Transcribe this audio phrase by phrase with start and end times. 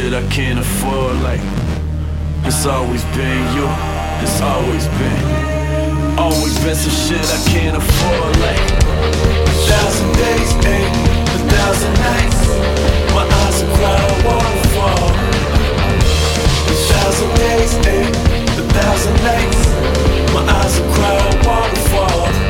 [0.00, 1.16] shit I can't afford.
[1.20, 1.40] Like,
[2.46, 3.66] it's always been you,
[4.24, 5.24] it's always been.
[6.18, 8.32] Always been some shit I can't afford.
[8.46, 8.64] Like,
[9.44, 10.96] a thousand days, ain't
[11.36, 12.40] a thousand nights.
[13.16, 15.08] My eyes are cloud waterfall.
[16.72, 18.16] A thousand days, ain't
[18.56, 19.60] a thousand nights.
[20.32, 22.49] My eyes are cloud waterfall.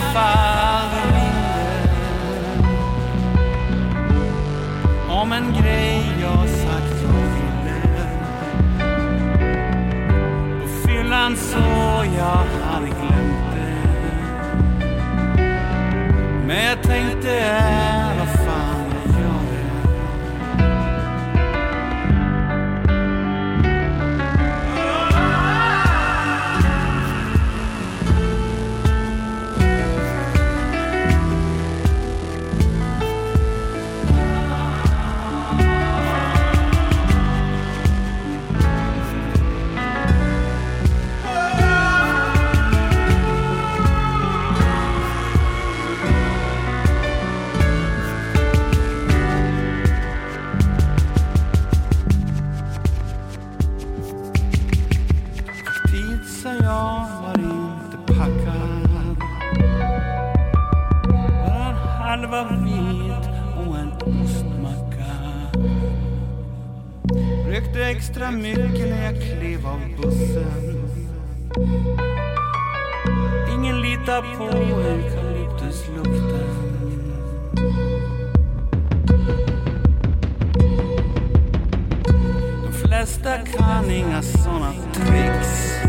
[0.00, 1.90] I mindre
[5.08, 7.80] om en grej jag sagt jag ville.
[10.60, 11.58] På fyllan så
[12.16, 13.74] jag hade glömt det.
[16.46, 17.79] Men jag tänkte,
[68.10, 70.88] extra mycket när jag klev av bussen.
[73.54, 76.48] Ingen litar på eukalyptuslukten.
[82.64, 85.80] De flesta kan inga såna tricks.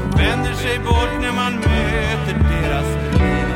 [0.00, 3.46] De vänder sig bort när man möter deras blick.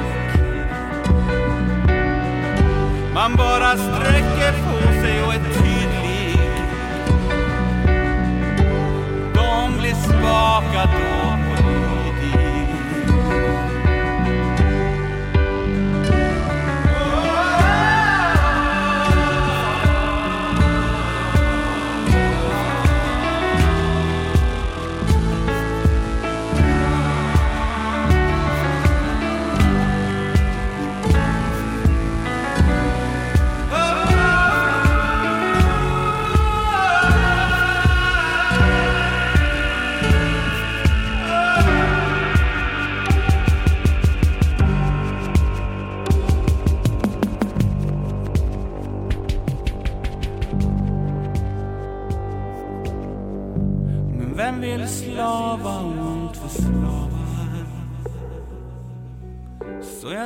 [3.15, 5.41] Man bara sträcker på sig och är
[10.05, 11.30] Smaka då.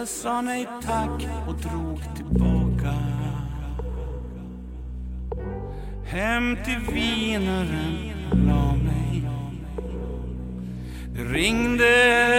[0.04, 2.94] Jag sa nej tack och drog tillbaka.
[6.04, 9.22] Hem till vinaren la mig.
[11.14, 12.33] Det ringde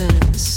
[0.00, 0.49] curtains.